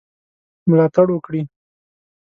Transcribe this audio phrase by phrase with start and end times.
[0.69, 1.41] ملاتړ وکړي.